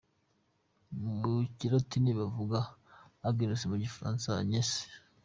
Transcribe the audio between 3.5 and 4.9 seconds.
mu gifaransa ni Agnès.